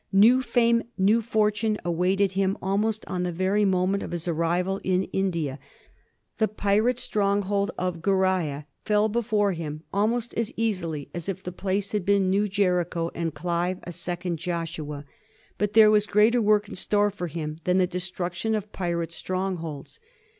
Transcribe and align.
New 0.11 0.41
fame, 0.41 0.81
new 0.97 1.21
fortune, 1.21 1.77
awaited 1.85 2.31
him 2.31 2.57
almost 2.59 3.05
on 3.05 3.21
the 3.21 3.31
very 3.31 3.65
moment 3.65 4.01
of 4.01 4.09
his 4.13 4.27
arrival 4.27 4.81
in 4.83 5.03
India. 5.13 5.59
The 6.39 6.47
pirate 6.47 6.97
stronghold 6.97 7.69
of 7.77 8.01
Gheriah 8.01 8.65
fell 8.83 9.09
before 9.09 9.51
him 9.51 9.83
almost 9.93 10.33
as 10.33 10.51
easily 10.57 11.11
as 11.13 11.29
if 11.29 11.43
the 11.43 11.51
place 11.51 11.91
had 11.91 12.03
been 12.03 12.23
a 12.23 12.25
new 12.25 12.47
Jericho 12.47 13.11
and 13.13 13.31
Olive 13.45 13.77
a 13.83 13.91
second 13.91 14.39
Joshua. 14.39 15.05
But 15.59 15.73
there 15.73 15.91
was 15.91 16.07
greater 16.07 16.41
work 16.41 16.67
in 16.67 16.73
store 16.73 17.11
for 17.11 17.27
him 17.27 17.57
than 17.65 17.77
the 17.77 17.85
destruction 17.85 18.55
of 18.55 18.71
pirate 18.71 19.11
strongholds. 19.11 19.99